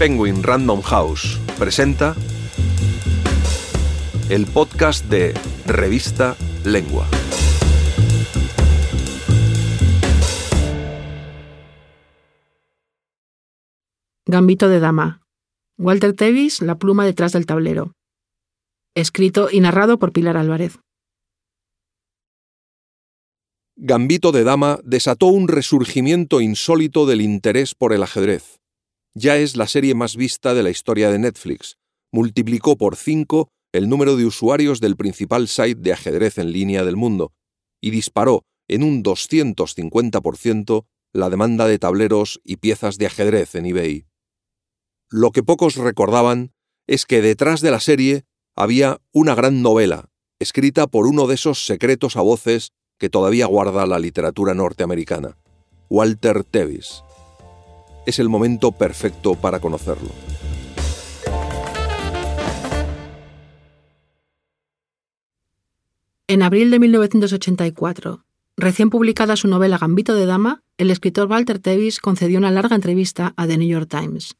Penguin 0.00 0.42
Random 0.42 0.80
House 0.80 1.38
presenta 1.58 2.16
el 4.30 4.46
podcast 4.46 5.04
de 5.04 5.34
Revista 5.66 6.38
Lengua. 6.64 7.06
Gambito 14.24 14.70
de 14.70 14.80
Dama. 14.80 15.20
Walter 15.76 16.14
Tevis, 16.14 16.62
La 16.62 16.78
pluma 16.78 17.04
detrás 17.04 17.32
del 17.32 17.44
tablero. 17.44 17.92
Escrito 18.94 19.50
y 19.52 19.60
narrado 19.60 19.98
por 19.98 20.12
Pilar 20.12 20.38
Álvarez. 20.38 20.78
Gambito 23.76 24.32
de 24.32 24.44
Dama 24.44 24.78
desató 24.82 25.26
un 25.26 25.46
resurgimiento 25.46 26.40
insólito 26.40 27.04
del 27.04 27.20
interés 27.20 27.74
por 27.74 27.92
el 27.92 28.02
ajedrez. 28.02 28.60
Ya 29.14 29.36
es 29.36 29.56
la 29.56 29.66
serie 29.66 29.94
más 29.94 30.16
vista 30.16 30.54
de 30.54 30.62
la 30.62 30.70
historia 30.70 31.10
de 31.10 31.18
Netflix. 31.18 31.76
Multiplicó 32.12 32.76
por 32.76 32.96
cinco 32.96 33.48
el 33.72 33.88
número 33.88 34.16
de 34.16 34.24
usuarios 34.24 34.80
del 34.80 34.96
principal 34.96 35.48
site 35.48 35.80
de 35.80 35.92
ajedrez 35.92 36.38
en 36.38 36.52
línea 36.52 36.84
del 36.84 36.96
mundo 36.96 37.32
y 37.80 37.90
disparó 37.90 38.44
en 38.68 38.84
un 38.84 39.02
250% 39.02 40.86
la 41.12 41.28
demanda 41.28 41.66
de 41.66 41.78
tableros 41.78 42.40
y 42.44 42.56
piezas 42.56 42.98
de 42.98 43.06
ajedrez 43.06 43.54
en 43.56 43.66
eBay. 43.66 44.06
Lo 45.10 45.32
que 45.32 45.42
pocos 45.42 45.76
recordaban 45.76 46.52
es 46.86 47.04
que 47.04 47.20
detrás 47.20 47.60
de 47.60 47.72
la 47.72 47.80
serie 47.80 48.24
había 48.56 49.00
una 49.12 49.34
gran 49.34 49.62
novela, 49.62 50.08
escrita 50.38 50.86
por 50.86 51.06
uno 51.06 51.26
de 51.26 51.34
esos 51.34 51.66
secretos 51.66 52.16
a 52.16 52.20
voces 52.20 52.72
que 52.98 53.10
todavía 53.10 53.46
guarda 53.46 53.86
la 53.86 53.98
literatura 53.98 54.54
norteamericana, 54.54 55.36
Walter 55.88 56.44
Tevis. 56.44 57.02
Es 58.06 58.18
el 58.18 58.28
momento 58.28 58.72
perfecto 58.72 59.34
para 59.34 59.60
conocerlo. 59.60 60.10
En 66.26 66.42
abril 66.42 66.70
de 66.70 66.78
1984, 66.78 68.24
recién 68.56 68.88
publicada 68.88 69.34
su 69.34 69.48
novela 69.48 69.78
Gambito 69.78 70.14
de 70.14 70.26
Dama, 70.26 70.62
el 70.78 70.90
escritor 70.90 71.28
Walter 71.28 71.58
Tevis 71.58 71.98
concedió 71.98 72.38
una 72.38 72.52
larga 72.52 72.76
entrevista 72.76 73.34
a 73.36 73.46
The 73.48 73.58
New 73.58 73.68
York 73.68 73.88
Times. 73.90 74.36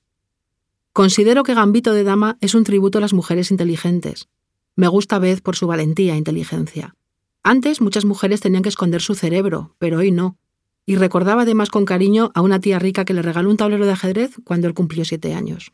Considero 0.92 1.42
que 1.42 1.54
Gambito 1.54 1.92
de 1.92 2.04
Dama 2.04 2.38
es 2.40 2.54
un 2.54 2.64
tributo 2.64 2.98
a 2.98 3.00
las 3.00 3.12
mujeres 3.12 3.50
inteligentes. 3.50 4.28
Me 4.76 4.88
gusta 4.88 5.18
Beth 5.18 5.42
por 5.42 5.56
su 5.56 5.66
valentía 5.66 6.14
e 6.14 6.18
inteligencia. 6.18 6.94
Antes 7.42 7.80
muchas 7.80 8.04
mujeres 8.04 8.40
tenían 8.40 8.62
que 8.62 8.68
esconder 8.68 9.02
su 9.02 9.14
cerebro, 9.14 9.74
pero 9.78 9.98
hoy 9.98 10.12
no. 10.12 10.38
Y 10.86 10.96
recordaba 10.96 11.42
además 11.42 11.70
con 11.70 11.84
cariño 11.84 12.30
a 12.34 12.40
una 12.40 12.60
tía 12.60 12.78
rica 12.78 13.04
que 13.04 13.14
le 13.14 13.22
regaló 13.22 13.50
un 13.50 13.56
tablero 13.56 13.86
de 13.86 13.92
ajedrez 13.92 14.36
cuando 14.44 14.66
él 14.66 14.74
cumplió 14.74 15.04
siete 15.04 15.34
años. 15.34 15.72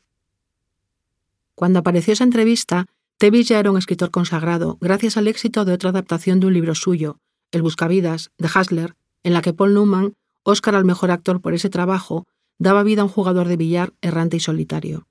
Cuando 1.55 1.79
apareció 1.79 2.13
esa 2.13 2.25
entrevista, 2.25 2.87
Tevis 3.19 3.49
ya 3.49 3.59
era 3.59 3.71
un 3.71 3.79
escritor 3.79 4.11
consagrado, 4.11 4.77
gracias 4.81 5.17
al 5.17 5.27
éxito 5.27 5.65
de 5.65 5.73
otra 5.73 5.89
adaptación 5.89 6.39
de 6.39 6.49
un 6.49 6.53
libro 6.53 6.75
suyo, 6.75 7.19
El 7.51 7.63
Buscavidas, 7.63 8.31
de 8.37 8.51
Hasler, 8.53 8.95
en 9.23 9.33
la 9.33 9.41
que 9.41 9.55
Paul 9.55 9.73
Newman, 9.73 10.15
Oscar 10.43 10.75
al 10.75 10.85
mejor 10.85 11.11
actor 11.11 11.41
por 11.41 11.55
ese 11.55 11.71
trabajo, 11.71 12.27
daba 12.59 12.83
vida 12.83 13.01
a 13.01 13.05
un 13.05 13.11
jugador 13.11 13.49
de 13.49 13.57
billar 13.57 13.95
errante 14.03 14.37
y 14.37 14.41
solitario. 14.41 15.07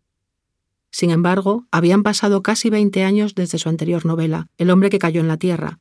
Sin 0.92 1.10
embargo, 1.10 1.66
habían 1.72 2.04
pasado 2.04 2.44
casi 2.44 2.70
20 2.70 3.04
años 3.04 3.36
desde 3.36 3.58
su 3.58 3.70
anterior 3.70 4.06
novela, 4.06 4.48
El 4.58 4.70
hombre 4.70 4.90
que 4.90 5.00
cayó 5.00 5.20
en 5.20 5.28
la 5.28 5.38
tierra, 5.38 5.80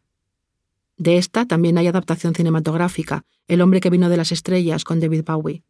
de 0.96 1.18
esta 1.18 1.46
también 1.46 1.76
hay 1.78 1.86
adaptación 1.86 2.34
cinematográfica, 2.34 3.24
El 3.48 3.60
hombre 3.60 3.80
que 3.80 3.90
vino 3.90 4.08
de 4.08 4.16
las 4.16 4.32
estrellas, 4.32 4.84
con 4.84 5.00
David 5.00 5.24
Bowie. 5.24 5.62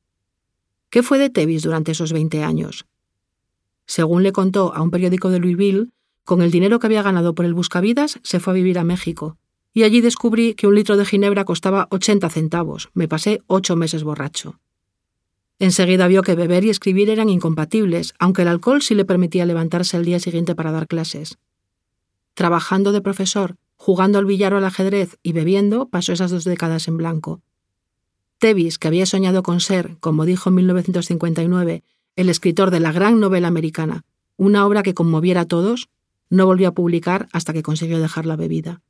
¿Qué 0.90 1.02
fue 1.02 1.18
de 1.18 1.30
Tevis 1.30 1.62
durante 1.62 1.92
esos 1.92 2.12
20 2.12 2.44
años? 2.44 2.86
Según 3.86 4.22
le 4.22 4.32
contó 4.32 4.74
a 4.74 4.82
un 4.82 4.90
periódico 4.90 5.30
de 5.30 5.40
Louisville, 5.40 5.88
con 6.24 6.40
el 6.40 6.50
dinero 6.50 6.78
que 6.78 6.86
había 6.86 7.02
ganado 7.02 7.34
por 7.34 7.44
el 7.44 7.54
Buscavidas, 7.54 8.20
se 8.22 8.38
fue 8.38 8.52
a 8.52 8.54
vivir 8.54 8.78
a 8.78 8.84
México. 8.84 9.36
Y 9.72 9.82
allí 9.82 10.00
descubrí 10.00 10.54
que 10.54 10.66
un 10.66 10.74
litro 10.74 10.96
de 10.96 11.04
ginebra 11.04 11.44
costaba 11.44 11.88
80 11.90 12.30
centavos. 12.30 12.90
Me 12.94 13.08
pasé 13.08 13.42
ocho 13.46 13.76
meses 13.76 14.04
borracho. 14.04 14.60
Enseguida 15.58 16.06
vio 16.06 16.22
que 16.22 16.34
beber 16.34 16.64
y 16.64 16.70
escribir 16.70 17.10
eran 17.10 17.28
incompatibles, 17.28 18.14
aunque 18.18 18.42
el 18.42 18.48
alcohol 18.48 18.82
sí 18.82 18.94
le 18.94 19.04
permitía 19.04 19.46
levantarse 19.46 19.96
al 19.96 20.04
día 20.04 20.20
siguiente 20.20 20.54
para 20.54 20.70
dar 20.70 20.86
clases. 20.86 21.38
Trabajando 22.34 22.92
de 22.92 23.00
profesor 23.00 23.56
Jugando 23.84 24.18
al 24.18 24.24
billar 24.24 24.54
o 24.54 24.56
al 24.56 24.64
ajedrez 24.64 25.18
y 25.22 25.34
bebiendo, 25.34 25.90
pasó 25.90 26.14
esas 26.14 26.30
dos 26.30 26.44
décadas 26.44 26.88
en 26.88 26.96
blanco. 26.96 27.42
Tevis, 28.38 28.78
que 28.78 28.88
había 28.88 29.04
soñado 29.04 29.42
con 29.42 29.60
ser, 29.60 29.98
como 30.00 30.24
dijo 30.24 30.48
en 30.48 30.54
1959, 30.54 31.84
el 32.16 32.28
escritor 32.30 32.70
de 32.70 32.80
la 32.80 32.92
gran 32.92 33.20
novela 33.20 33.46
americana, 33.46 34.06
una 34.38 34.64
obra 34.66 34.82
que 34.82 34.94
conmoviera 34.94 35.42
a 35.42 35.48
todos, 35.48 35.90
no 36.30 36.46
volvió 36.46 36.68
a 36.68 36.72
publicar 36.72 37.28
hasta 37.30 37.52
que 37.52 37.62
consiguió 37.62 38.00
dejar 38.00 38.24
la 38.24 38.36
bebida. 38.36 38.80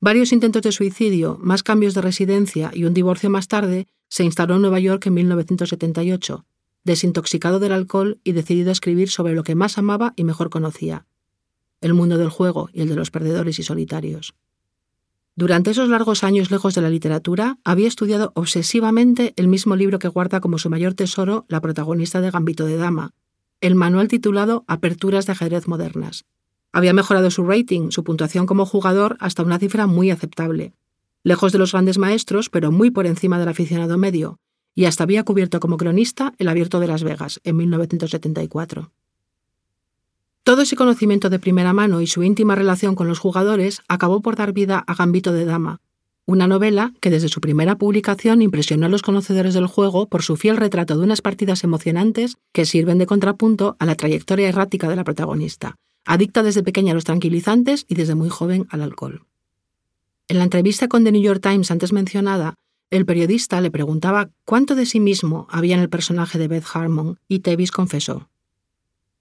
Varios 0.00 0.32
intentos 0.32 0.60
de 0.60 0.72
suicidio, 0.72 1.38
más 1.40 1.62
cambios 1.62 1.94
de 1.94 2.02
residencia 2.02 2.72
y 2.74 2.84
un 2.84 2.92
divorcio 2.92 3.30
más 3.30 3.48
tarde, 3.48 3.88
se 4.08 4.22
instaló 4.22 4.56
en 4.56 4.60
Nueva 4.60 4.80
York 4.80 5.06
en 5.06 5.14
1978, 5.14 6.44
desintoxicado 6.84 7.58
del 7.58 7.72
alcohol 7.72 8.20
y 8.22 8.32
decidido 8.32 8.68
a 8.68 8.72
escribir 8.72 9.08
sobre 9.08 9.32
lo 9.32 9.44
que 9.44 9.54
más 9.54 9.78
amaba 9.78 10.12
y 10.14 10.24
mejor 10.24 10.50
conocía, 10.50 11.06
el 11.80 11.94
mundo 11.94 12.18
del 12.18 12.28
juego 12.28 12.70
y 12.72 12.82
el 12.82 12.88
de 12.88 12.96
los 12.96 13.10
perdedores 13.10 13.58
y 13.58 13.62
solitarios. 13.62 14.34
Durante 15.36 15.72
esos 15.72 15.88
largos 15.88 16.22
años 16.22 16.50
lejos 16.50 16.74
de 16.74 16.82
la 16.82 16.90
literatura, 16.90 17.58
había 17.64 17.88
estudiado 17.88 18.32
obsesivamente 18.36 19.34
el 19.36 19.48
mismo 19.48 19.74
libro 19.74 19.98
que 19.98 20.08
guarda 20.08 20.40
como 20.40 20.58
su 20.58 20.70
mayor 20.70 20.94
tesoro 20.94 21.44
la 21.48 21.60
protagonista 21.60 22.20
de 22.20 22.30
Gambito 22.30 22.66
de 22.66 22.76
Dama, 22.76 23.14
el 23.60 23.74
manual 23.74 24.08
titulado 24.08 24.64
Aperturas 24.68 25.26
de 25.26 25.32
ajedrez 25.32 25.66
modernas. 25.66 26.24
Había 26.72 26.92
mejorado 26.92 27.30
su 27.30 27.44
rating, 27.44 27.90
su 27.90 28.04
puntuación 28.04 28.46
como 28.46 28.64
jugador, 28.64 29.16
hasta 29.18 29.42
una 29.42 29.58
cifra 29.58 29.86
muy 29.86 30.10
aceptable, 30.10 30.74
lejos 31.24 31.50
de 31.50 31.58
los 31.58 31.72
grandes 31.72 31.98
maestros, 31.98 32.48
pero 32.48 32.70
muy 32.70 32.90
por 32.90 33.06
encima 33.06 33.38
del 33.38 33.48
aficionado 33.48 33.98
medio, 33.98 34.38
y 34.74 34.84
hasta 34.84 35.04
había 35.04 35.24
cubierto 35.24 35.58
como 35.58 35.76
cronista 35.76 36.34
el 36.38 36.48
Abierto 36.48 36.78
de 36.78 36.88
Las 36.88 37.02
Vegas 37.02 37.40
en 37.42 37.56
1974. 37.56 38.92
Todo 40.44 40.60
ese 40.60 40.76
conocimiento 40.76 41.30
de 41.30 41.38
primera 41.38 41.72
mano 41.72 42.02
y 42.02 42.06
su 42.06 42.22
íntima 42.22 42.54
relación 42.54 42.94
con 42.94 43.08
los 43.08 43.18
jugadores 43.18 43.80
acabó 43.88 44.20
por 44.20 44.36
dar 44.36 44.52
vida 44.52 44.84
a 44.86 44.94
Gambito 44.94 45.32
de 45.32 45.46
Dama, 45.46 45.80
una 46.26 46.46
novela 46.46 46.92
que 47.00 47.08
desde 47.08 47.30
su 47.30 47.40
primera 47.40 47.76
publicación 47.76 48.42
impresionó 48.42 48.84
a 48.84 48.88
los 48.90 49.00
conocedores 49.00 49.54
del 49.54 49.66
juego 49.66 50.06
por 50.06 50.22
su 50.22 50.36
fiel 50.36 50.58
retrato 50.58 50.98
de 50.98 51.04
unas 51.04 51.22
partidas 51.22 51.64
emocionantes 51.64 52.36
que 52.52 52.66
sirven 52.66 52.98
de 52.98 53.06
contrapunto 53.06 53.74
a 53.78 53.86
la 53.86 53.94
trayectoria 53.94 54.46
errática 54.46 54.86
de 54.90 54.96
la 54.96 55.04
protagonista, 55.04 55.76
adicta 56.04 56.42
desde 56.42 56.62
pequeña 56.62 56.92
a 56.92 56.94
los 56.94 57.04
tranquilizantes 57.04 57.86
y 57.88 57.94
desde 57.94 58.14
muy 58.14 58.28
joven 58.28 58.66
al 58.68 58.82
alcohol. 58.82 59.24
En 60.28 60.36
la 60.36 60.44
entrevista 60.44 60.88
con 60.88 61.04
The 61.04 61.12
New 61.12 61.22
York 61.22 61.40
Times 61.42 61.70
antes 61.70 61.90
mencionada, 61.94 62.52
el 62.90 63.06
periodista 63.06 63.62
le 63.62 63.70
preguntaba 63.70 64.28
cuánto 64.44 64.74
de 64.74 64.84
sí 64.84 65.00
mismo 65.00 65.46
había 65.50 65.74
en 65.74 65.80
el 65.80 65.88
personaje 65.88 66.38
de 66.38 66.48
Beth 66.48 66.66
Harmon 66.74 67.18
y 67.28 67.38
Tevis 67.38 67.72
confesó. 67.72 68.28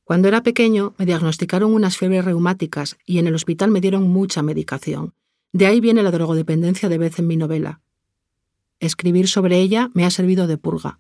Cuando 0.03 0.27
era 0.27 0.43
pequeño 0.43 0.93
me 0.97 1.05
diagnosticaron 1.05 1.73
unas 1.73 1.97
fiebres 1.97 2.25
reumáticas 2.25 2.97
y 3.05 3.19
en 3.19 3.27
el 3.27 3.35
hospital 3.35 3.71
me 3.71 3.81
dieron 3.81 4.03
mucha 4.09 4.41
medicación. 4.41 5.13
De 5.53 5.65
ahí 5.65 5.79
viene 5.79 6.03
la 6.03 6.11
drogodependencia 6.11 6.89
de 6.89 6.97
vez 6.97 7.19
en 7.19 7.27
mi 7.27 7.37
novela. 7.37 7.81
Escribir 8.79 9.27
sobre 9.27 9.59
ella 9.59 9.89
me 9.93 10.05
ha 10.05 10.09
servido 10.09 10.47
de 10.47 10.57
purga. 10.57 10.99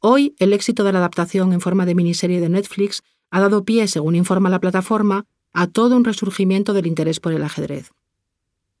Hoy, 0.00 0.34
el 0.38 0.52
éxito 0.52 0.84
de 0.84 0.92
la 0.92 0.98
adaptación 0.98 1.52
en 1.52 1.60
forma 1.60 1.86
de 1.86 1.94
miniserie 1.94 2.40
de 2.40 2.48
Netflix 2.48 3.02
ha 3.30 3.40
dado 3.40 3.64
pie, 3.64 3.88
según 3.88 4.14
informa 4.14 4.50
la 4.50 4.60
plataforma, 4.60 5.26
a 5.52 5.66
todo 5.66 5.96
un 5.96 6.04
resurgimiento 6.04 6.72
del 6.72 6.86
interés 6.86 7.18
por 7.18 7.32
el 7.32 7.42
ajedrez. 7.42 7.90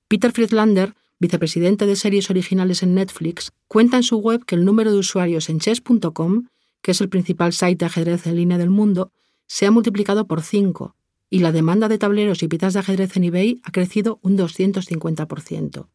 Peter 0.08 0.32
Friedlander, 0.32 0.94
vicepresidente 1.18 1.86
de 1.86 1.96
series 1.96 2.30
originales 2.30 2.82
en 2.82 2.94
Netflix, 2.94 3.52
cuenta 3.66 3.96
en 3.96 4.02
su 4.02 4.18
web 4.18 4.44
que 4.44 4.54
el 4.54 4.64
número 4.64 4.92
de 4.92 4.98
usuarios 4.98 5.48
en 5.48 5.58
chess.com 5.58 6.46
que 6.88 6.92
es 6.92 7.02
el 7.02 7.10
principal 7.10 7.52
site 7.52 7.76
de 7.76 7.84
ajedrez 7.84 8.26
en 8.26 8.36
línea 8.36 8.56
del 8.56 8.70
mundo, 8.70 9.12
se 9.46 9.66
ha 9.66 9.70
multiplicado 9.70 10.26
por 10.26 10.40
5 10.40 10.96
y 11.28 11.40
la 11.40 11.52
demanda 11.52 11.86
de 11.86 11.98
tableros 11.98 12.42
y 12.42 12.48
piezas 12.48 12.72
de 12.72 12.80
ajedrez 12.80 13.14
en 13.18 13.24
eBay 13.24 13.60
ha 13.62 13.72
crecido 13.72 14.18
un 14.22 14.38
250%. 14.38 15.86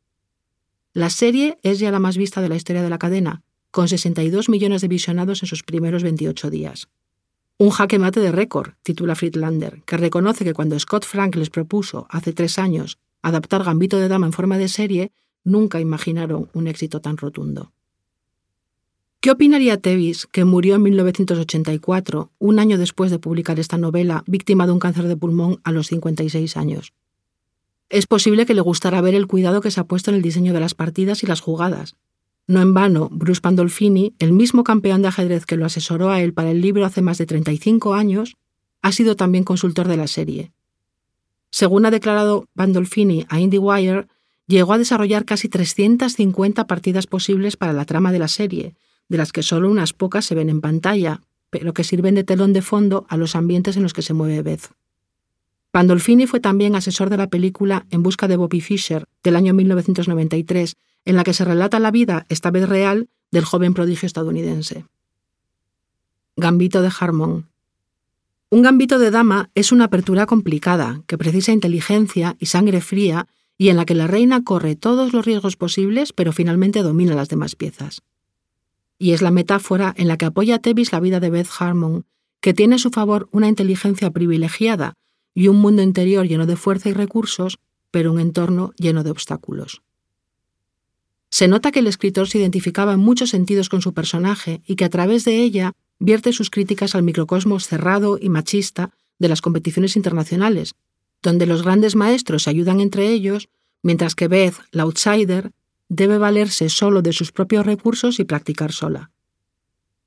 La 0.93 1.09
serie 1.09 1.57
es 1.63 1.79
ya 1.79 1.89
la 1.89 1.97
más 1.97 2.15
vista 2.15 2.43
de 2.43 2.49
la 2.49 2.55
historia 2.55 2.83
de 2.83 2.91
la 2.91 2.99
cadena, 2.99 3.41
con 3.71 3.87
62 3.87 4.49
millones 4.49 4.83
de 4.83 4.87
visionados 4.87 5.41
en 5.41 5.47
sus 5.47 5.63
primeros 5.63 6.03
28 6.03 6.51
días. 6.51 6.89
Un 7.57 7.71
jaque 7.71 7.97
mate 7.97 8.19
de 8.19 8.31
récord, 8.31 8.73
titula 8.83 9.15
Friedlander, 9.15 9.81
que 9.87 9.97
reconoce 9.97 10.43
que 10.43 10.53
cuando 10.53 10.77
Scott 10.77 11.05
Frank 11.05 11.35
les 11.37 11.49
propuso, 11.49 12.05
hace 12.11 12.33
tres 12.33 12.59
años, 12.59 12.99
adaptar 13.23 13.63
Gambito 13.63 13.97
de 13.97 14.09
Dama 14.09 14.27
en 14.27 14.33
forma 14.33 14.59
de 14.59 14.67
serie, 14.67 15.11
nunca 15.43 15.79
imaginaron 15.79 16.51
un 16.53 16.67
éxito 16.67 17.01
tan 17.01 17.17
rotundo. 17.17 17.71
¿Qué 19.23 19.31
opinaría 19.31 19.79
Tevis, 19.79 20.27
que 20.29 20.43
murió 20.43 20.75
en 20.75 20.81
1984, 20.81 22.33
un 22.39 22.59
año 22.59 22.77
después 22.77 23.09
de 23.09 23.19
publicar 23.19 23.57
esta 23.57 23.77
novela, 23.77 24.21
víctima 24.27 24.65
de 24.65 24.73
un 24.73 24.79
cáncer 24.79 25.07
de 25.07 25.15
pulmón 25.15 25.61
a 25.63 25.71
los 25.71 25.87
56 25.87 26.57
años? 26.57 26.91
Es 27.87 28.05
posible 28.05 28.45
que 28.45 28.53
le 28.53 28.59
gustara 28.59 28.99
ver 28.99 29.15
el 29.15 29.27
cuidado 29.27 29.61
que 29.61 29.71
se 29.71 29.79
ha 29.79 29.85
puesto 29.85 30.11
en 30.11 30.17
el 30.17 30.21
diseño 30.21 30.51
de 30.51 30.59
las 30.59 30.73
partidas 30.73 31.23
y 31.23 31.27
las 31.27 31.39
jugadas. 31.39 31.95
No 32.47 32.61
en 32.61 32.73
vano, 32.73 33.07
Bruce 33.13 33.39
Pandolfini, 33.39 34.13
el 34.19 34.33
mismo 34.33 34.65
campeón 34.65 35.01
de 35.03 35.07
ajedrez 35.07 35.45
que 35.45 35.55
lo 35.55 35.65
asesoró 35.65 36.09
a 36.09 36.19
él 36.19 36.33
para 36.33 36.51
el 36.51 36.59
libro 36.59 36.83
hace 36.83 37.01
más 37.01 37.17
de 37.17 37.25
35 37.25 37.93
años, 37.93 38.35
ha 38.81 38.91
sido 38.91 39.15
también 39.15 39.45
consultor 39.45 39.87
de 39.87 39.95
la 39.95 40.07
serie. 40.07 40.51
Según 41.49 41.85
ha 41.85 41.91
declarado 41.91 42.49
Pandolfini 42.57 43.25
a 43.29 43.39
IndieWire, 43.39 44.07
llegó 44.47 44.73
a 44.73 44.77
desarrollar 44.77 45.23
casi 45.23 45.47
350 45.47 46.67
partidas 46.67 47.07
posibles 47.07 47.55
para 47.55 47.71
la 47.71 47.85
trama 47.85 48.11
de 48.11 48.19
la 48.19 48.27
serie, 48.27 48.75
de 49.09 49.17
las 49.17 49.31
que 49.31 49.44
solo 49.44 49.69
unas 49.69 49.94
pocas 49.94 50.25
se 50.25 50.35
ven 50.35 50.50
en 50.50 50.61
pantalla, 50.61 51.21
pero 51.50 51.73
que 51.73 51.83
sirven 51.83 52.15
de 52.15 52.23
telón 52.23 52.53
de 52.53 52.61
fondo 52.61 53.05
a 53.09 53.17
los 53.17 53.35
ambientes 53.35 53.77
en 53.77 53.83
los 53.83 53.94
que 53.94 54.01
se 54.01 54.13
mueve 54.13 54.41
Beth. 54.41 54.71
Pandolfini 55.71 56.27
fue 56.27 56.39
también 56.39 56.75
asesor 56.75 57.09
de 57.09 57.17
la 57.17 57.27
película 57.27 57.85
En 57.89 58.03
busca 58.03 58.27
de 58.27 58.38
Bobby 58.38 58.61
Fischer 58.61 59.05
del 59.23 59.35
año 59.35 59.53
1993, 59.53 60.75
en 61.05 61.15
la 61.15 61.23
que 61.23 61.33
se 61.33 61.45
relata 61.45 61.79
la 61.79 61.91
vida, 61.91 62.25
esta 62.29 62.51
vez 62.51 62.69
real, 62.69 63.09
del 63.31 63.45
joven 63.45 63.73
prodigio 63.73 64.05
estadounidense. 64.05 64.85
Gambito 66.38 66.81
de 66.81 66.91
Harmon. 67.00 67.47
Un 68.50 68.61
gambito 68.61 69.00
de 69.00 69.09
dama 69.09 69.50
es 69.55 69.71
una 69.71 69.85
apertura 69.85 70.27
complicada, 70.27 71.01
que 71.07 71.17
precisa 71.17 71.51
inteligencia 71.51 72.35
y 72.39 72.45
sangre 72.45 72.81
fría 72.81 73.27
y 73.57 73.69
en 73.69 73.77
la 73.77 73.85
que 73.85 73.95
la 73.95 74.05
reina 74.05 74.44
corre 74.44 74.75
todos 74.75 75.11
los 75.13 75.25
riesgos 75.25 75.55
posibles, 75.55 76.13
pero 76.13 76.33
finalmente 76.33 76.83
domina 76.83 77.15
las 77.15 77.29
demás 77.29 77.55
piezas. 77.55 78.03
Y 78.99 79.11
es 79.11 79.21
la 79.21 79.31
metáfora 79.31 79.93
en 79.97 80.07
la 80.07 80.17
que 80.17 80.25
apoya 80.25 80.59
Tevis 80.59 80.91
la 80.91 80.99
vida 80.99 81.19
de 81.19 81.29
Beth 81.29 81.49
Harmon, 81.59 82.05
que 82.41 82.53
tiene 82.53 82.75
a 82.75 82.79
su 82.79 82.89
favor 82.89 83.29
una 83.31 83.47
inteligencia 83.47 84.11
privilegiada 84.11 84.93
y 85.33 85.47
un 85.47 85.59
mundo 85.61 85.81
interior 85.81 86.27
lleno 86.27 86.45
de 86.45 86.55
fuerza 86.55 86.89
y 86.89 86.93
recursos, 86.93 87.57
pero 87.91 88.11
un 88.11 88.19
entorno 88.19 88.73
lleno 88.77 89.03
de 89.03 89.11
obstáculos. 89.11 89.81
Se 91.29 91.47
nota 91.47 91.71
que 91.71 91.79
el 91.79 91.87
escritor 91.87 92.27
se 92.27 92.37
identificaba 92.37 92.93
en 92.93 92.99
muchos 92.99 93.31
sentidos 93.31 93.69
con 93.69 93.81
su 93.81 93.93
personaje 93.93 94.61
y 94.67 94.75
que 94.75 94.85
a 94.85 94.89
través 94.89 95.25
de 95.25 95.41
ella 95.41 95.73
vierte 95.99 96.33
sus 96.33 96.49
críticas 96.49 96.95
al 96.95 97.03
microcosmos 97.03 97.67
cerrado 97.67 98.19
y 98.21 98.29
machista 98.29 98.91
de 99.17 99.29
las 99.29 99.41
competiciones 99.41 99.95
internacionales, 99.95 100.75
donde 101.23 101.47
los 101.47 101.63
grandes 101.63 101.95
maestros 101.95 102.43
se 102.43 102.49
ayudan 102.49 102.81
entre 102.81 103.09
ellos, 103.09 103.49
mientras 103.81 104.13
que 104.13 104.27
Beth, 104.27 104.55
la 104.71 104.83
outsider, 104.83 105.51
debe 105.95 106.17
valerse 106.17 106.69
solo 106.69 107.01
de 107.01 107.13
sus 107.13 107.31
propios 107.31 107.65
recursos 107.65 108.19
y 108.19 108.23
practicar 108.23 108.71
sola. 108.71 109.11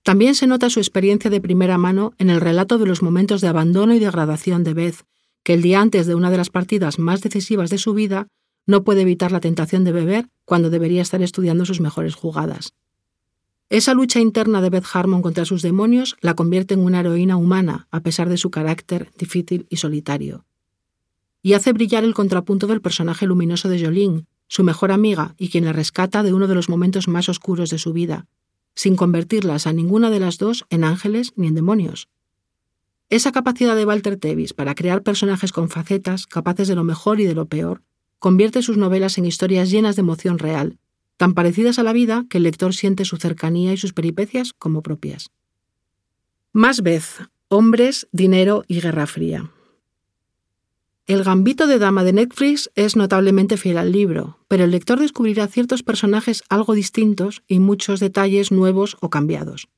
También 0.03 0.35
se 0.35 0.47
nota 0.47 0.71
su 0.71 0.81
experiencia 0.81 1.31
de 1.31 1.41
primera 1.41 1.79
mano 1.79 2.13
en 2.19 2.31
el 2.31 2.41
relato 2.41 2.79
de 2.79 2.87
los 2.87 3.03
momentos 3.03 3.41
de 3.41 3.49
abandono 3.49 3.95
y 3.95 3.99
degradación 3.99 4.65
de 4.65 4.75
Beth, 4.75 5.05
que 5.43 5.55
el 5.55 5.63
día 5.63 5.81
antes 5.81 6.07
de 6.07 6.15
una 6.15 6.31
de 6.31 6.37
las 6.37 6.51
partidas 6.51 6.99
más 6.99 7.23
decisivas 7.23 7.71
de 7.71 7.79
su 7.79 7.95
vida 7.95 8.29
no 8.67 8.83
puede 8.83 9.03
evitar 9.03 9.33
la 9.33 9.41
tentación 9.41 9.85
de 9.85 9.93
beber 9.93 10.29
cuando 10.45 10.71
debería 10.71 11.03
estar 11.03 11.23
estudiando 11.23 11.65
sus 11.65 11.81
mejores 11.81 12.15
jugadas. 12.15 12.73
Esa 13.69 13.95
lucha 13.95 14.21
interna 14.21 14.61
de 14.61 14.71
Beth 14.71 14.87
Harmon 14.93 15.23
contra 15.23 15.45
sus 15.45 15.63
demonios 15.63 16.17
la 16.21 16.35
convierte 16.35 16.75
en 16.75 16.81
una 16.81 17.01
heroína 17.01 17.37
humana, 17.37 17.89
a 17.91 18.01
pesar 18.01 18.29
de 18.29 18.37
su 18.37 18.51
carácter 18.51 19.11
difícil 19.19 19.67
y 19.71 19.77
solitario 19.77 20.45
y 21.47 21.53
hace 21.53 21.73
brillar 21.73 22.03
el 22.03 22.13
contrapunto 22.13 22.67
del 22.67 22.81
personaje 22.81 23.25
luminoso 23.25 23.69
de 23.69 23.79
Jolene, 23.79 24.27
su 24.49 24.65
mejor 24.65 24.93
amiga 24.93 25.35
y 25.39 25.49
quien 25.49 25.65
la 25.65 25.73
rescata 25.73 26.23
de 26.23 26.33
uno 26.33 26.47
de 26.47 26.55
los 26.55 26.69
momentos 26.69 27.09
más 27.09 27.29
oscuros 27.29 27.71
de 27.71 27.79
su 27.79 27.93
vida, 27.93 28.27
sin 28.75 28.97
convertirlas 28.97 29.67
a 29.67 29.73
ninguna 29.73 30.11
de 30.11 30.21
las 30.21 30.39
dos 30.39 30.65
en 30.71 30.85
ángeles 30.85 31.33
ni 31.37 31.49
en 31.49 31.55
demonios. 31.55 32.09
Esa 33.09 33.33
capacidad 33.33 33.77
de 33.77 33.87
Walter 33.87 34.17
Tevis 34.17 34.53
para 34.53 34.75
crear 34.75 35.03
personajes 35.03 35.53
con 35.53 35.69
facetas, 35.69 36.27
capaces 36.27 36.69
de 36.69 36.75
lo 36.75 36.85
mejor 36.85 37.21
y 37.21 37.25
de 37.25 37.35
lo 37.35 37.47
peor, 37.47 37.83
convierte 38.19 38.63
sus 38.63 38.77
novelas 38.77 39.19
en 39.19 39.27
historias 39.27 39.71
llenas 39.71 39.97
de 39.97 40.01
emoción 40.01 40.39
real, 40.39 40.79
tan 41.17 41.35
parecidas 41.35 41.79
a 41.79 41.83
la 41.83 41.93
vida 41.93 42.27
que 42.29 42.39
el 42.39 42.45
lector 42.45 42.75
siente 42.75 43.05
su 43.05 43.17
cercanía 43.17 43.73
y 43.73 43.77
sus 43.77 43.93
peripecias 43.93 44.53
como 44.53 44.83
propias. 44.83 45.31
Más 46.53 46.83
vez, 46.83 47.21
hombres, 47.49 48.09
dinero 48.13 48.65
y 48.67 48.81
guerra 48.81 49.07
fría. 49.07 49.51
El 51.07 51.23
gambito 51.23 51.69
de 51.69 51.79
dama 51.79 52.03
de 52.03 52.13
Netflix 52.13 52.69
es 52.75 52.97
notablemente 52.97 53.57
fiel 53.57 53.79
al 53.79 53.93
libro, 53.93 54.39
pero 54.49 54.65
el 54.65 54.73
lector 54.73 54.99
descubrirá 54.99 55.47
ciertos 55.47 55.85
personajes 55.85 56.43
algo 56.49 56.75
distintos 56.75 57.45
y 57.47 57.61
muchos 57.61 58.01
detalles 58.01 58.51
nuevos 58.51 58.97
o 59.01 59.09
cambiados. 59.09 59.69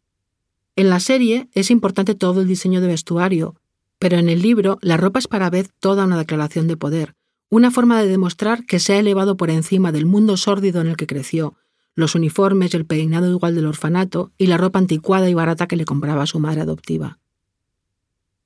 En 0.75 0.89
la 0.89 1.01
serie 1.01 1.51
es 1.53 1.71
importante 1.71 2.15
todo 2.15 2.41
el 2.41 2.49
diseño 2.49 2.81
de 2.81 2.87
vestuario, 2.87 3.57
pero 3.99 4.17
en 4.17 4.31
el 4.31 4.41
libro 4.41 4.79
la 4.81 4.97
ropa 4.97 5.19
es 5.19 5.29
para 5.29 5.51
Beth 5.51 5.71
toda 5.81 6.07
una 6.07 6.17
declaración 6.17 6.67
de 6.67 6.79
poder, 6.79 7.15
una 7.51 7.71
forma 7.71 8.01
de 8.01 8.09
demostrar 8.09 8.65
que 8.65 8.79
se 8.79 8.95
ha 8.95 8.99
elevado 8.99 9.37
por 9.37 9.51
encima 9.51 9.93
del 9.93 10.07
mundo 10.07 10.39
sórdido 10.39 10.81
en 10.81 10.87
el 10.87 10.97
que 10.97 11.07
creció, 11.07 11.57
los 11.95 12.15
uniformes 12.15 12.73
y 12.73 12.79
el 12.79 12.87
peinado 12.87 13.31
igual 13.31 13.55
del 13.55 13.67
orfanato 13.67 14.33
y 14.39 14.47
la 14.47 14.57
ropa 14.57 14.79
anticuada 14.79 15.29
y 15.29 15.35
barata 15.35 15.67
que 15.67 15.77
le 15.77 15.85
compraba 15.85 16.25
su 16.25 16.39
madre 16.39 16.63
adoptiva. 16.63 17.19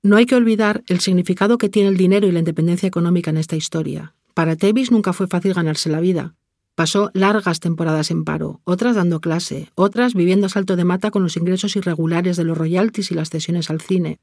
No 0.05 0.17
hay 0.17 0.27
que 0.27 0.35
olvidar 0.35 0.83
el 0.89 0.99
significado 0.99 1.59
que 1.59 1.69
tiene 1.69 1.89
el 1.89 1.97
dinero 1.97 2.27
y 2.27 2.33
la 2.33 2.41
independencia 2.41 2.89
económica 2.89 3.31
en 3.31 3.37
esta 3.37 3.55
historia. 3.55 4.15
Para 4.35 4.57
Tevis 4.57 4.91
nunca 4.91 5.13
fue 5.13 5.29
fácil 5.29 5.55
ganarse 5.55 5.91
la 5.91 6.01
vida. 6.01 6.35
Pasó 6.75 7.11
largas 7.15 7.61
temporadas 7.61 8.11
en 8.11 8.25
paro, 8.25 8.61
otras 8.65 8.97
dando 8.97 9.21
clase, 9.21 9.71
otras 9.77 10.15
viviendo 10.15 10.47
a 10.47 10.51
salto 10.51 10.75
de 10.75 10.85
mata 10.85 11.13
con 11.13 11.23
los 11.23 11.37
ingresos 11.37 11.77
irregulares 11.77 12.37
de 12.37 12.43
los 12.43 12.59
royalties 12.59 13.13
y 13.13 13.15
las 13.15 13.31
cesiones 13.31 13.71
al 13.71 13.81
cine. 13.81 14.19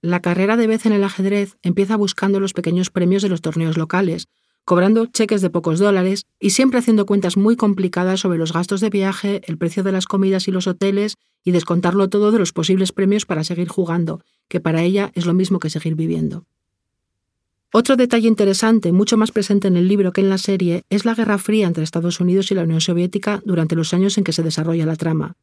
La 0.00 0.20
carrera 0.20 0.56
de 0.56 0.68
vez 0.68 0.86
en 0.86 0.92
el 0.92 1.04
ajedrez 1.04 1.58
empieza 1.62 1.96
buscando 1.96 2.40
los 2.40 2.54
pequeños 2.54 2.90
premios 2.90 3.22
de 3.22 3.28
los 3.28 3.42
torneos 3.42 3.76
locales, 3.76 4.28
cobrando 4.64 5.06
cheques 5.06 5.42
de 5.42 5.50
pocos 5.50 5.78
dólares 5.78 6.26
y 6.40 6.50
siempre 6.50 6.78
haciendo 6.78 7.06
cuentas 7.06 7.36
muy 7.36 7.56
complicadas 7.56 8.20
sobre 8.20 8.38
los 8.38 8.52
gastos 8.52 8.80
de 8.80 8.90
viaje, 8.90 9.42
el 9.44 9.58
precio 9.58 9.82
de 9.82 9.92
las 9.92 10.06
comidas 10.06 10.48
y 10.48 10.50
los 10.50 10.66
hoteles 10.66 11.16
y 11.44 11.50
descontarlo 11.50 12.08
todo 12.08 12.32
de 12.32 12.38
los 12.38 12.52
posibles 12.52 12.92
premios 12.92 13.26
para 13.26 13.44
seguir 13.44 13.68
jugando, 13.68 14.22
que 14.48 14.60
para 14.60 14.82
ella 14.82 15.12
es 15.14 15.26
lo 15.26 15.34
mismo 15.34 15.58
que 15.58 15.70
seguir 15.70 15.94
viviendo. 15.94 16.46
Otro 17.72 17.96
detalle 17.96 18.28
interesante, 18.28 18.92
mucho 18.92 19.16
más 19.16 19.32
presente 19.32 19.66
en 19.66 19.76
el 19.76 19.88
libro 19.88 20.12
que 20.12 20.20
en 20.20 20.30
la 20.30 20.38
serie, 20.38 20.84
es 20.90 21.04
la 21.04 21.14
Guerra 21.14 21.38
Fría 21.38 21.66
entre 21.66 21.82
Estados 21.82 22.20
Unidos 22.20 22.50
y 22.50 22.54
la 22.54 22.62
Unión 22.62 22.80
Soviética 22.80 23.42
durante 23.44 23.74
los 23.74 23.92
años 23.92 24.16
en 24.16 24.22
que 24.22 24.32
se 24.32 24.44
desarrolla 24.44 24.86
la 24.86 24.96
trama. 24.96 25.34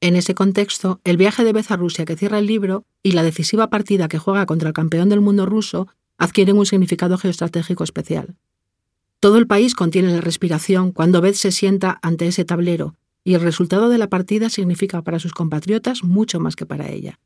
En 0.00 0.14
ese 0.14 0.36
contexto, 0.36 1.00
el 1.02 1.16
viaje 1.16 1.42
de 1.42 1.52
Beth 1.52 1.72
a 1.72 1.76
Rusia 1.76 2.04
que 2.04 2.16
cierra 2.16 2.38
el 2.38 2.46
libro 2.46 2.84
y 3.02 3.12
la 3.12 3.24
decisiva 3.24 3.68
partida 3.68 4.06
que 4.06 4.20
juega 4.20 4.46
contra 4.46 4.68
el 4.68 4.72
campeón 4.72 5.08
del 5.08 5.20
mundo 5.20 5.46
ruso 5.46 5.88
adquieren 6.18 6.58
un 6.58 6.66
significado 6.66 7.16
geoestratégico 7.16 7.84
especial. 7.84 8.36
Todo 9.20 9.38
el 9.38 9.46
país 9.46 9.74
contiene 9.74 10.12
la 10.12 10.20
respiración 10.20 10.92
cuando 10.92 11.20
Beth 11.20 11.34
se 11.34 11.50
sienta 11.50 11.98
ante 12.02 12.26
ese 12.26 12.44
tablero, 12.44 12.94
y 13.24 13.34
el 13.34 13.40
resultado 13.40 13.88
de 13.88 13.98
la 13.98 14.08
partida 14.08 14.48
significa 14.48 15.02
para 15.02 15.18
sus 15.18 15.32
compatriotas 15.32 16.04
mucho 16.04 16.40
más 16.40 16.56
que 16.56 16.66
para 16.66 16.90
ella. 16.90 17.18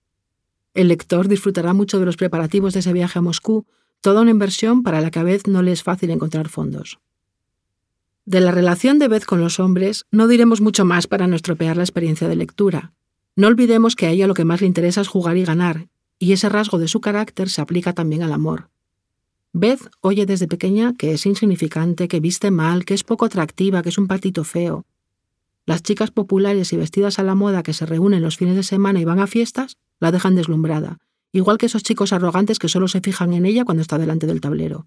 El 0.75 0.89
lector 0.89 1.29
disfrutará 1.29 1.75
mucho 1.75 1.99
de 1.99 2.07
los 2.07 2.17
preparativos 2.17 2.73
de 2.73 2.81
ese 2.81 2.93
viaje 2.93 3.19
a 3.19 3.23
Moscú, 3.23 3.67
toda 4.01 4.23
una 4.23 4.31
inversión 4.31 4.83
para 4.83 5.01
la 5.01 5.11
que 5.11 5.19
a 5.19 5.23
Beth 5.23 5.47
no 5.47 5.63
le 5.63 5.73
es 5.73 5.83
fácil 5.83 6.11
encontrar 6.11 6.49
fondos. 6.49 6.99
De 8.25 8.41
la 8.41 8.53
relación 8.53 8.99
de 8.99 9.09
Beth 9.09 9.25
con 9.25 9.41
los 9.41 9.61
hombres 9.61 10.07
no 10.11 10.29
diremos 10.29 10.61
mucho 10.61 10.85
más 10.85 11.07
para 11.07 11.27
no 11.27 11.37
estropear 11.37 11.77
la 11.77 11.83
experiencia 11.83 12.29
de 12.29 12.37
lectura. 12.37 12.93
No 13.37 13.49
olvidemos 13.49 13.97
que 13.97 14.07
a 14.07 14.11
ella 14.11 14.27
lo 14.27 14.35
que 14.35 14.45
más 14.45 14.61
le 14.61 14.67
interesa 14.67 15.01
es 15.01 15.09
jugar 15.09 15.37
y 15.37 15.45
ganar, 15.45 15.89
y 16.19 16.33
ese 16.33 16.49
rasgo 16.49 16.79
de 16.79 16.89
su 16.89 17.01
carácter 17.01 17.49
se 17.49 17.61
aplica 17.61 17.93
también 17.93 18.23
al 18.23 18.33
amor. 18.33 18.72
Beth 19.55 19.91
oye 20.01 20.25
desde 20.25 20.49
pequeña 20.49 20.95
que 20.97 21.13
es 21.13 21.27
insignificante, 21.27 22.09
que 22.09 22.21
viste 22.21 22.51
mal, 22.51 22.87
que 22.87 22.95
es 22.95 23.05
poco 23.05 23.27
atractiva, 23.27 23.83
que 23.83 23.91
es 23.91 23.99
un 23.99 24.09
patito 24.09 24.45
feo. 24.45 24.87
Las 25.67 25.83
chicas 25.83 26.11
populares 26.11 26.73
y 26.73 26.77
vestidas 26.77 27.19
a 27.19 27.23
la 27.23 27.35
moda 27.35 27.63
que 27.63 27.75
se 27.75 27.85
reúnen 27.85 28.23
los 28.23 28.39
fines 28.39 28.57
de 28.57 28.63
semana 28.63 29.01
y 29.01 29.05
van 29.05 29.21
a 29.21 29.27
fiestas 29.27 29.77
la 30.01 30.11
dejan 30.11 30.35
deslumbrada, 30.35 30.99
igual 31.33 31.59
que 31.59 31.67
esos 31.67 31.83
chicos 31.83 32.13
arrogantes 32.13 32.59
que 32.59 32.69
solo 32.69 32.89
se 32.89 33.01
fijan 33.01 33.35
en 33.35 33.45
ella 33.45 33.65
cuando 33.65 33.83
está 33.83 33.99
delante 33.99 34.27
del 34.27 34.41
tablero. 34.41 34.87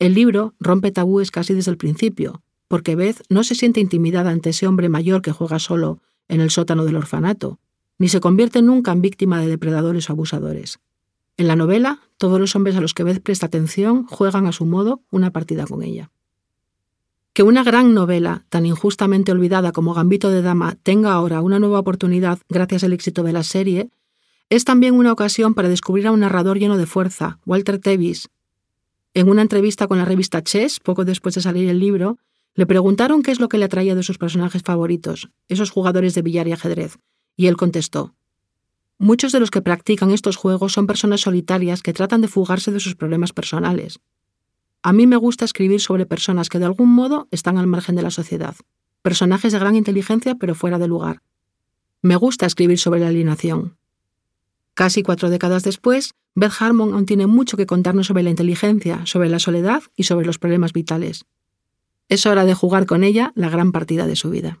El 0.00 0.14
libro 0.14 0.54
rompe 0.58 0.90
tabúes 0.90 1.30
casi 1.30 1.54
desde 1.54 1.70
el 1.70 1.76
principio, 1.76 2.42
porque 2.66 2.96
Beth 2.96 3.22
no 3.28 3.44
se 3.44 3.54
siente 3.54 3.80
intimidada 3.80 4.30
ante 4.30 4.50
ese 4.50 4.66
hombre 4.66 4.88
mayor 4.88 5.22
que 5.22 5.32
juega 5.32 5.58
solo 5.60 6.00
en 6.26 6.40
el 6.40 6.50
sótano 6.50 6.84
del 6.84 6.96
orfanato, 6.96 7.58
ni 7.96 8.08
se 8.08 8.20
convierte 8.20 8.60
nunca 8.60 8.92
en 8.92 9.02
víctima 9.02 9.40
de 9.40 9.48
depredadores 9.48 10.10
o 10.10 10.12
abusadores. 10.12 10.78
En 11.38 11.46
la 11.46 11.54
novela, 11.54 12.00
todos 12.16 12.40
los 12.40 12.56
hombres 12.56 12.74
a 12.74 12.80
los 12.80 12.94
que 12.94 13.04
Beth 13.04 13.22
presta 13.22 13.46
atención 13.46 14.04
juegan 14.06 14.48
a 14.48 14.52
su 14.52 14.66
modo 14.66 15.02
una 15.12 15.30
partida 15.30 15.68
con 15.68 15.84
ella. 15.84 16.10
Que 17.32 17.44
una 17.44 17.62
gran 17.62 17.94
novela, 17.94 18.44
tan 18.48 18.66
injustamente 18.66 19.30
olvidada 19.30 19.70
como 19.70 19.94
Gambito 19.94 20.30
de 20.30 20.42
Dama, 20.42 20.76
tenga 20.82 21.12
ahora 21.12 21.40
una 21.40 21.60
nueva 21.60 21.78
oportunidad 21.78 22.40
gracias 22.48 22.82
al 22.82 22.92
éxito 22.92 23.22
de 23.22 23.32
la 23.32 23.44
serie, 23.44 23.88
es 24.50 24.64
también 24.64 24.94
una 24.94 25.12
ocasión 25.12 25.54
para 25.54 25.68
descubrir 25.68 26.08
a 26.08 26.10
un 26.10 26.20
narrador 26.20 26.58
lleno 26.58 26.76
de 26.76 26.86
fuerza, 26.86 27.38
Walter 27.46 27.78
Tevis. 27.78 28.28
En 29.14 29.28
una 29.28 29.42
entrevista 29.42 29.86
con 29.86 29.98
la 29.98 30.04
revista 30.04 30.42
Chess, 30.42 30.80
poco 30.80 31.04
después 31.04 31.36
de 31.36 31.42
salir 31.42 31.68
el 31.68 31.78
libro, 31.78 32.18
le 32.54 32.66
preguntaron 32.66 33.22
qué 33.22 33.30
es 33.30 33.38
lo 33.38 33.48
que 33.48 33.58
le 33.58 33.66
atraía 33.66 33.94
de 33.94 34.02
sus 34.02 34.18
personajes 34.18 34.62
favoritos, 34.62 35.30
esos 35.46 35.70
jugadores 35.70 36.16
de 36.16 36.22
billar 36.22 36.48
y 36.48 36.52
ajedrez, 36.52 36.98
y 37.36 37.46
él 37.46 37.56
contestó, 37.56 38.16
Muchos 38.98 39.30
de 39.30 39.38
los 39.38 39.50
que 39.50 39.62
practican 39.62 40.10
estos 40.10 40.36
juegos 40.36 40.72
son 40.72 40.88
personas 40.88 41.20
solitarias 41.20 41.82
que 41.82 41.92
tratan 41.92 42.20
de 42.20 42.28
fugarse 42.28 42.72
de 42.72 42.80
sus 42.80 42.96
problemas 42.96 43.32
personales. 43.32 44.00
A 44.82 44.92
mí 44.92 45.06
me 45.06 45.16
gusta 45.16 45.44
escribir 45.44 45.80
sobre 45.80 46.04
personas 46.04 46.48
que 46.48 46.58
de 46.58 46.64
algún 46.64 46.90
modo 46.90 47.28
están 47.30 47.58
al 47.58 47.66
margen 47.66 47.94
de 47.94 48.02
la 48.02 48.10
sociedad. 48.10 48.56
personajes 49.02 49.52
de 49.52 49.58
gran 49.58 49.76
inteligencia 49.76 50.34
pero 50.34 50.54
fuera 50.54 50.78
de 50.78 50.88
lugar. 50.88 51.22
Me 52.02 52.16
gusta 52.16 52.46
escribir 52.46 52.78
sobre 52.78 53.00
la 53.00 53.08
alienación. 53.08 53.76
Casi 54.74 55.02
cuatro 55.02 55.30
décadas 55.30 55.62
después, 55.62 56.14
Beth 56.34 56.52
Harmon 56.58 56.92
aún 56.92 57.06
tiene 57.06 57.26
mucho 57.26 57.56
que 57.56 57.66
contarnos 57.66 58.08
sobre 58.08 58.22
la 58.22 58.30
inteligencia, 58.30 59.06
sobre 59.06 59.28
la 59.28 59.38
soledad 59.38 59.82
y 59.96 60.04
sobre 60.04 60.26
los 60.26 60.38
problemas 60.38 60.72
vitales. 60.72 61.24
Es 62.08 62.26
hora 62.26 62.44
de 62.44 62.54
jugar 62.54 62.86
con 62.86 63.02
ella 63.02 63.32
la 63.34 63.48
gran 63.48 63.72
partida 63.72 64.06
de 64.06 64.16
su 64.16 64.30
vida. 64.30 64.60